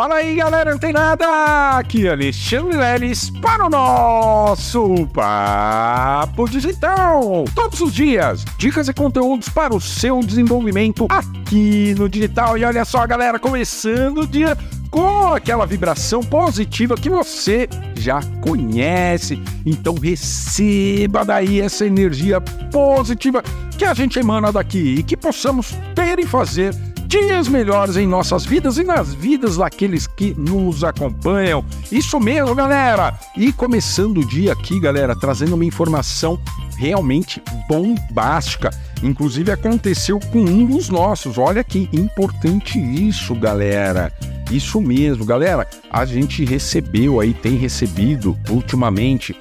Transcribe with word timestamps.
Fala 0.00 0.14
aí, 0.14 0.34
galera, 0.36 0.70
não 0.70 0.78
tem 0.78 0.94
nada! 0.94 1.76
Aqui 1.76 2.06
é 2.06 2.12
Alexandre 2.12 2.74
Leles 2.74 3.28
para 3.28 3.66
o 3.66 3.68
nosso 3.68 5.06
Papo 5.08 6.48
Digital. 6.48 7.44
Todos 7.54 7.82
os 7.82 7.92
dias, 7.92 8.42
dicas 8.56 8.88
e 8.88 8.94
conteúdos 8.94 9.50
para 9.50 9.76
o 9.76 9.78
seu 9.78 10.20
desenvolvimento 10.20 11.06
aqui 11.10 11.94
no 11.98 12.08
digital. 12.08 12.56
E 12.56 12.64
olha 12.64 12.82
só, 12.86 13.06
galera, 13.06 13.38
começando 13.38 14.22
o 14.22 14.26
dia 14.26 14.56
com 14.90 15.34
aquela 15.34 15.66
vibração 15.66 16.22
positiva 16.22 16.94
que 16.94 17.10
você 17.10 17.68
já 17.94 18.22
conhece. 18.40 19.38
Então 19.66 19.94
receba 19.96 21.26
daí 21.26 21.60
essa 21.60 21.84
energia 21.84 22.40
positiva 22.40 23.42
que 23.76 23.84
a 23.84 23.92
gente 23.92 24.18
emana 24.18 24.50
daqui 24.50 24.94
e 24.98 25.02
que 25.02 25.14
possamos 25.14 25.74
ter 25.94 26.18
e 26.18 26.26
fazer 26.26 26.74
dias 27.10 27.48
melhores 27.48 27.96
em 27.96 28.06
nossas 28.06 28.46
vidas 28.46 28.78
e 28.78 28.84
nas 28.84 29.12
vidas 29.12 29.56
daqueles 29.56 30.06
que 30.06 30.32
nos 30.38 30.84
acompanham. 30.84 31.64
Isso 31.90 32.20
mesmo, 32.20 32.54
galera! 32.54 33.18
E 33.36 33.52
começando 33.52 34.18
o 34.18 34.24
dia 34.24 34.52
aqui, 34.52 34.78
galera, 34.78 35.18
trazendo 35.18 35.56
uma 35.56 35.64
informação 35.64 36.40
realmente 36.76 37.42
bombástica. 37.68 38.70
Inclusive 39.02 39.50
aconteceu 39.50 40.20
com 40.20 40.38
um 40.38 40.64
dos 40.64 40.88
nossos. 40.88 41.36
Olha 41.36 41.64
que 41.64 41.88
importante 41.92 42.78
isso, 42.78 43.34
galera. 43.34 44.12
Isso 44.48 44.80
mesmo, 44.80 45.24
galera. 45.24 45.66
A 45.90 46.04
gente 46.04 46.44
recebeu 46.44 47.18
aí, 47.18 47.34
tem 47.34 47.56
recebido 47.56 48.38
ultimamente 48.48 49.34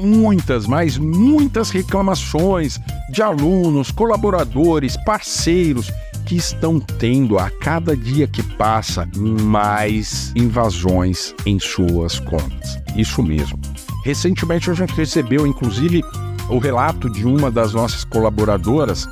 muitas, 0.00 0.68
mas 0.68 0.96
muitas 0.96 1.70
reclamações 1.70 2.78
de 3.10 3.22
alunos, 3.22 3.90
colaboradores, 3.90 4.96
parceiros 5.04 5.90
que 6.32 6.36
estão 6.38 6.80
tendo 6.80 7.38
a 7.38 7.50
cada 7.50 7.94
dia 7.94 8.26
que 8.26 8.42
passa 8.42 9.06
mais 9.14 10.32
invasões 10.34 11.34
em 11.44 11.58
suas 11.58 12.18
contas. 12.20 12.80
Isso 12.96 13.22
mesmo. 13.22 13.58
Recentemente 14.02 14.70
a 14.70 14.72
gente 14.72 14.94
recebeu, 14.94 15.46
inclusive, 15.46 16.02
o 16.48 16.56
relato 16.56 17.10
de 17.10 17.26
uma 17.26 17.50
das 17.50 17.74
nossas 17.74 18.02
colaboradoras, 18.04 19.06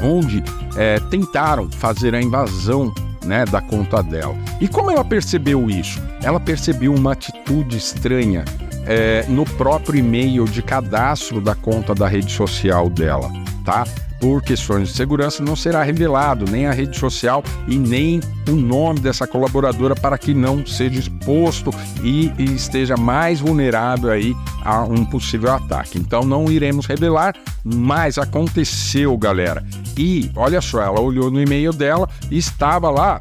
onde 0.00 0.42
é, 0.78 0.98
tentaram 1.10 1.70
fazer 1.70 2.14
a 2.14 2.22
invasão 2.22 2.90
né, 3.22 3.44
da 3.44 3.60
conta 3.60 4.02
dela. 4.02 4.34
E 4.62 4.66
como 4.66 4.90
ela 4.90 5.04
percebeu 5.04 5.68
isso? 5.68 6.00
Ela 6.22 6.40
percebeu 6.40 6.94
uma 6.94 7.12
atitude 7.12 7.76
estranha 7.76 8.46
é, 8.86 9.26
no 9.28 9.44
próprio 9.44 9.98
e-mail 9.98 10.46
de 10.46 10.62
cadastro 10.62 11.38
da 11.38 11.54
conta 11.54 11.94
da 11.94 12.08
rede 12.08 12.32
social 12.32 12.88
dela, 12.88 13.30
tá? 13.62 13.84
Por 14.20 14.42
questões 14.42 14.88
de 14.88 14.94
segurança, 14.94 15.42
não 15.42 15.56
será 15.56 15.82
revelado 15.82 16.44
nem 16.48 16.66
a 16.66 16.72
rede 16.72 16.96
social 16.98 17.42
e 17.66 17.78
nem 17.78 18.20
o 18.46 18.52
nome 18.52 19.00
dessa 19.00 19.26
colaboradora 19.26 19.94
para 19.94 20.18
que 20.18 20.34
não 20.34 20.64
seja 20.66 21.00
exposto 21.00 21.70
e, 22.04 22.30
esteja 22.38 22.96
mais 22.96 23.40
vulnerável 23.40 24.10
aí 24.10 24.36
a 24.62 24.82
um 24.82 25.04
possível 25.04 25.52
ataque. 25.52 25.98
Então 25.98 26.22
não 26.22 26.50
iremos 26.50 26.84
revelar, 26.84 27.34
mas 27.64 28.18
aconteceu, 28.18 29.16
galera. 29.16 29.64
E 29.96 30.30
olha 30.36 30.60
só, 30.60 30.82
ela 30.82 31.00
olhou 31.00 31.30
no 31.30 31.40
e-mail 31.40 31.72
dela 31.72 32.08
e 32.30 32.36
estava 32.36 32.90
lá 32.90 33.18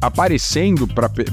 aparecendo 0.00 0.88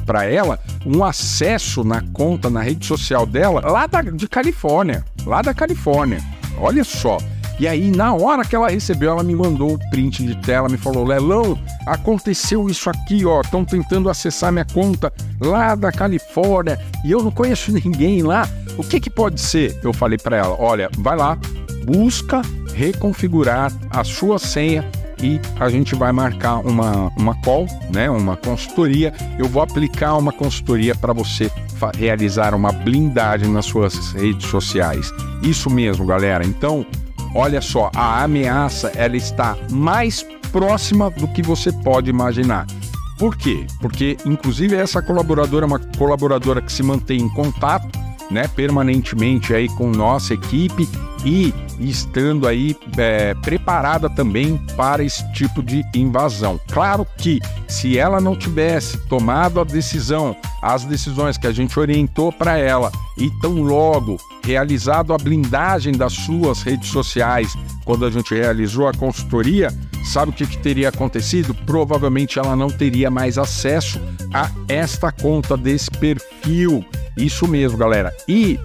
para 0.05 0.25
ela 0.25 0.59
um 0.85 1.03
acesso 1.03 1.83
na 1.83 2.01
conta, 2.13 2.49
na 2.49 2.61
rede 2.61 2.85
social 2.85 3.25
dela, 3.25 3.61
lá 3.61 3.87
da, 3.87 4.01
de 4.01 4.27
Califórnia, 4.27 5.03
lá 5.25 5.41
da 5.41 5.53
Califórnia. 5.53 6.21
Olha 6.59 6.83
só. 6.83 7.17
E 7.59 7.67
aí, 7.67 7.89
na 7.89 8.13
hora 8.13 8.45
que 8.45 8.55
ela 8.55 8.69
recebeu, 8.69 9.11
ela 9.11 9.23
me 9.23 9.35
mandou 9.35 9.73
o 9.73 9.89
print 9.89 10.23
de 10.23 10.35
tela, 10.35 10.69
me 10.69 10.77
falou: 10.77 11.03
Lelão, 11.03 11.57
aconteceu 11.85 12.69
isso 12.69 12.89
aqui, 12.89 13.25
ó. 13.25 13.41
Estão 13.41 13.65
tentando 13.65 14.09
acessar 14.09 14.51
minha 14.51 14.65
conta 14.65 15.11
lá 15.39 15.73
da 15.73 15.91
Califórnia 15.91 16.79
e 17.03 17.11
eu 17.11 17.23
não 17.23 17.31
conheço 17.31 17.71
ninguém 17.73 18.21
lá. 18.21 18.47
O 18.77 18.83
que 18.83 18.99
que 18.99 19.09
pode 19.09 19.41
ser? 19.41 19.79
Eu 19.83 19.91
falei 19.91 20.17
para 20.17 20.37
ela: 20.37 20.55
olha, 20.59 20.89
vai 20.99 21.17
lá, 21.17 21.37
busca 21.85 22.41
reconfigurar 22.75 23.71
a 23.89 24.03
sua 24.03 24.37
senha 24.37 24.85
e 25.21 25.41
a 25.59 25.67
gente 25.67 25.95
vai 25.95 26.11
marcar 26.11 26.59
uma, 26.59 27.11
uma 27.17 27.33
call, 27.41 27.65
né, 27.91 28.07
uma 28.07 28.35
consultoria. 28.37 29.11
Eu 29.39 29.47
vou 29.47 29.63
aplicar 29.63 30.15
uma 30.15 30.31
consultoria 30.31 30.93
para 30.93 31.11
você 31.11 31.51
realizar 31.95 32.53
uma 32.53 32.71
blindagem 32.71 33.49
nas 33.49 33.65
suas 33.65 34.11
redes 34.13 34.47
sociais. 34.47 35.11
Isso 35.41 35.69
mesmo, 35.69 36.05
galera. 36.05 36.45
Então, 36.45 36.85
olha 37.35 37.61
só, 37.61 37.89
a 37.95 38.23
ameaça 38.23 38.91
ela 38.95 39.15
está 39.15 39.57
mais 39.71 40.25
próxima 40.51 41.09
do 41.09 41.27
que 41.27 41.41
você 41.41 41.71
pode 41.71 42.09
imaginar. 42.09 42.65
Por 43.17 43.35
quê? 43.35 43.65
Porque, 43.81 44.17
inclusive, 44.25 44.75
essa 44.75 45.01
colaboradora 45.01 45.65
é 45.65 45.67
uma 45.67 45.79
colaboradora 45.97 46.61
que 46.61 46.71
se 46.71 46.83
mantém 46.83 47.21
em 47.21 47.29
contato 47.29 48.07
né, 48.29 48.47
permanentemente 48.47 49.53
aí 49.53 49.67
com 49.69 49.89
nossa 49.89 50.33
equipe 50.33 50.87
e 51.25 51.53
estando 51.79 52.47
aí 52.47 52.75
é, 52.97 53.33
preparada 53.35 54.09
também 54.09 54.57
para 54.75 55.03
esse 55.03 55.29
tipo 55.33 55.63
de 55.63 55.83
invasão. 55.93 56.59
Claro 56.67 57.05
que 57.17 57.39
se 57.67 57.97
ela 57.97 58.19
não 58.19 58.35
tivesse 58.35 58.97
tomado 59.07 59.59
a 59.59 59.63
decisão, 59.63 60.35
as 60.61 60.85
decisões 60.85 61.37
que 61.37 61.47
a 61.47 61.51
gente 61.51 61.79
orientou 61.79 62.31
para 62.31 62.57
ela 62.57 62.91
e 63.17 63.29
tão 63.41 63.61
logo 63.61 64.17
realizado 64.43 65.13
a 65.13 65.17
blindagem 65.17 65.93
das 65.93 66.13
suas 66.13 66.61
redes 66.61 66.89
sociais, 66.89 67.55
quando 67.83 68.05
a 68.05 68.11
gente 68.11 68.33
realizou 68.33 68.87
a 68.87 68.93
consultoria, 68.93 69.69
sabe 70.03 70.31
o 70.31 70.33
que, 70.33 70.47
que 70.47 70.57
teria 70.57 70.89
acontecido? 70.89 71.53
Provavelmente 71.53 72.39
ela 72.39 72.55
não 72.55 72.69
teria 72.69 73.09
mais 73.09 73.37
acesso 73.37 73.99
a 74.33 74.49
esta 74.67 75.11
conta 75.11 75.57
desse 75.57 75.91
perfil. 75.91 76.83
Isso 77.15 77.47
mesmo, 77.47 77.77
galera. 77.77 78.15
E 78.27 78.59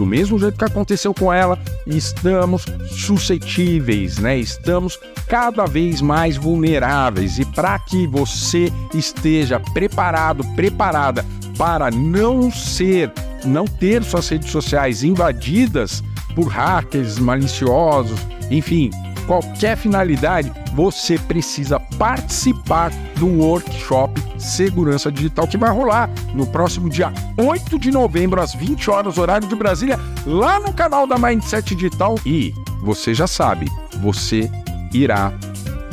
do 0.00 0.06
mesmo 0.06 0.38
jeito 0.38 0.56
que 0.56 0.64
aconteceu 0.64 1.12
com 1.12 1.30
ela, 1.30 1.58
estamos 1.86 2.64
suscetíveis, 2.88 4.16
né? 4.16 4.38
Estamos 4.38 4.98
cada 5.28 5.66
vez 5.66 6.00
mais 6.00 6.38
vulneráveis 6.38 7.38
e 7.38 7.44
para 7.44 7.78
que 7.78 8.06
você 8.06 8.72
esteja 8.94 9.60
preparado, 9.60 10.42
preparada 10.56 11.22
para 11.58 11.90
não 11.90 12.50
ser, 12.50 13.12
não 13.44 13.66
ter 13.66 14.02
suas 14.02 14.26
redes 14.30 14.50
sociais 14.50 15.04
invadidas 15.04 16.02
por 16.34 16.46
hackers 16.46 17.18
maliciosos, 17.18 18.20
enfim, 18.50 18.88
qualquer 19.30 19.76
finalidade, 19.76 20.52
você 20.74 21.16
precisa 21.16 21.78
participar 21.78 22.90
do 23.14 23.28
workshop 23.28 24.20
Segurança 24.36 25.12
Digital 25.12 25.46
que 25.46 25.56
vai 25.56 25.70
rolar 25.70 26.10
no 26.34 26.44
próximo 26.48 26.90
dia 26.90 27.12
8 27.38 27.78
de 27.78 27.92
novembro, 27.92 28.40
às 28.40 28.52
20 28.52 28.90
horas, 28.90 29.18
horário 29.18 29.46
de 29.46 29.54
Brasília, 29.54 30.00
lá 30.26 30.58
no 30.58 30.72
canal 30.72 31.06
da 31.06 31.16
Mindset 31.16 31.76
Digital. 31.76 32.18
E 32.26 32.52
você 32.82 33.14
já 33.14 33.28
sabe, 33.28 33.68
você 34.02 34.50
irá 34.92 35.32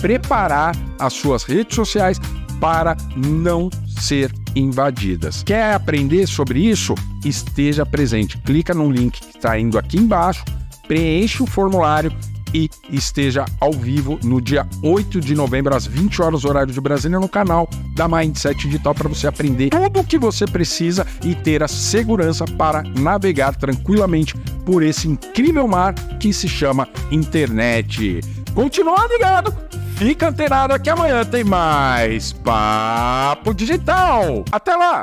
preparar 0.02 0.76
as 1.00 1.14
suas 1.14 1.44
redes 1.44 1.76
sociais 1.76 2.20
para 2.60 2.98
não 3.16 3.70
ser 3.88 4.34
invadidas. 4.56 5.44
Quer 5.44 5.76
aprender 5.76 6.26
sobre 6.26 6.60
isso? 6.60 6.96
Esteja 7.24 7.86
presente. 7.86 8.36
Clica 8.40 8.74
no 8.74 8.90
link 8.90 9.20
que 9.20 9.38
está 9.38 9.60
indo 9.60 9.78
aqui 9.78 9.98
embaixo, 9.98 10.44
preencha 10.88 11.44
o 11.44 11.48
formulário 11.48 12.12
e 12.54 12.70
esteja 12.90 13.46
ao 13.60 13.72
vivo 13.72 14.20
no 14.24 14.42
dia 14.42 14.66
8 14.82 15.20
de 15.20 15.36
novembro, 15.36 15.76
às 15.76 15.86
20 15.86 16.22
horas, 16.22 16.46
horário 16.46 16.74
de 16.74 16.82
Brasília, 16.82 17.20
no 17.20 17.30
canal 17.30 17.70
da 17.94 18.08
Mindset 18.08 18.68
Digital, 18.68 18.94
para 18.94 19.10
você 19.10 19.28
aprender 19.28 19.70
tudo 19.70 20.00
o 20.00 20.04
que 20.04 20.18
você 20.18 20.46
precisa 20.46 21.06
e 21.24 21.36
ter 21.36 21.64
a 21.64 21.68
segurança 21.68 22.46
para 22.46 22.84
navegar 22.84 23.56
tranquilamente 23.56 24.36
por 24.66 24.84
esse 24.84 25.08
incrível 25.08 25.68
mar 25.68 25.94
que 26.20 26.34
se 26.34 26.48
chama 26.48 26.88
internet. 27.12 28.22
Continua 28.54 29.08
ligado, 29.08 29.54
fica 29.96 30.30
antenado 30.30 30.80
que 30.80 30.90
amanhã 30.90 31.24
tem 31.24 31.44
mais 31.44 32.34
Papo 32.34 33.54
Digital. 33.54 34.44
Até 34.52 34.76
lá! 34.76 34.96